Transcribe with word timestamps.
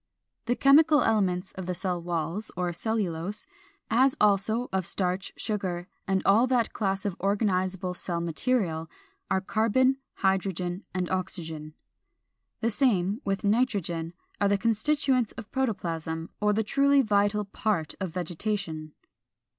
The 0.47 0.55
chemical 0.55 1.03
elements 1.03 1.51
of 1.51 1.67
the 1.67 1.75
cell 1.75 2.01
walls 2.01 2.49
(or 2.57 2.73
cellulose, 2.73 3.45
402), 3.89 4.05
as 4.05 4.15
also 4.19 4.67
of 4.73 4.87
starch, 4.87 5.31
sugar, 5.37 5.87
and 6.07 6.23
all 6.25 6.47
that 6.47 6.73
class 6.73 7.05
of 7.05 7.15
organizable 7.19 7.95
cell 7.95 8.19
material, 8.19 8.89
are 9.29 9.41
carbon, 9.41 9.97
hydrogen, 10.15 10.85
and 10.91 11.07
oxygen 11.11 11.75
(399). 12.61 12.61
The 12.61 12.71
same, 12.71 13.21
with 13.23 13.43
nitrogen, 13.43 14.13
are 14.41 14.47
the 14.47 14.57
constituents 14.57 15.33
of 15.33 15.51
protoplasm, 15.51 16.31
or 16.39 16.51
the 16.51 16.63
truly 16.63 17.03
vital 17.03 17.45
part 17.45 17.93
of 17.99 18.09
vegetation. 18.09 18.93